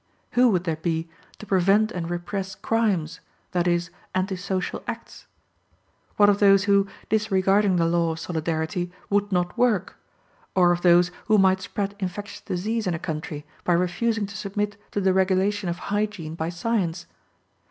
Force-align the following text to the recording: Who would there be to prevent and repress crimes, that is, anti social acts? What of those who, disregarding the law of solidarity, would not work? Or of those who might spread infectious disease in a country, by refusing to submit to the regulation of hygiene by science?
Who 0.31 0.49
would 0.49 0.63
there 0.63 0.77
be 0.81 1.07
to 1.37 1.45
prevent 1.45 1.91
and 1.91 2.09
repress 2.09 2.55
crimes, 2.55 3.19
that 3.51 3.67
is, 3.67 3.91
anti 4.15 4.35
social 4.35 4.81
acts? 4.87 5.27
What 6.17 6.27
of 6.27 6.39
those 6.39 6.63
who, 6.63 6.87
disregarding 7.09 7.75
the 7.75 7.85
law 7.85 8.13
of 8.13 8.19
solidarity, 8.19 8.91
would 9.11 9.31
not 9.31 9.55
work? 9.59 9.97
Or 10.55 10.71
of 10.71 10.81
those 10.81 11.11
who 11.25 11.37
might 11.37 11.61
spread 11.61 11.93
infectious 11.99 12.41
disease 12.41 12.87
in 12.87 12.95
a 12.95 12.97
country, 12.97 13.45
by 13.63 13.73
refusing 13.73 14.25
to 14.25 14.35
submit 14.35 14.75
to 14.89 15.01
the 15.01 15.13
regulation 15.13 15.69
of 15.69 15.77
hygiene 15.91 16.33
by 16.33 16.49
science? 16.49 17.05